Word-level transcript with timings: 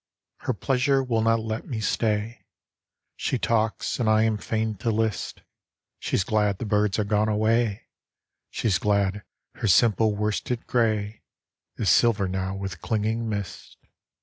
Her 0.39 0.53
pleasure 0.53 1.03
will 1.03 1.21
not 1.21 1.41
let 1.41 1.67
me 1.67 1.79
stay. 1.79 2.43
She 3.17 3.37
talks 3.37 3.99
and 3.99 4.09
I 4.09 4.23
am 4.23 4.39
fain 4.39 4.73
to 4.77 4.89
list: 4.89 5.43
She's 5.99 6.23
glad 6.23 6.57
the 6.57 6.65
birds 6.65 6.97
are 6.97 7.03
gone 7.03 7.29
away, 7.29 7.83
She's 8.49 8.79
glad 8.79 9.21
her 9.57 9.67
simple 9.67 10.15
worsted 10.15 10.65
gray 10.65 11.21
Is 11.77 11.91
silver 11.91 12.27
now 12.27 12.55
with 12.55 12.81
clinging 12.81 13.29
mist. 13.29 13.77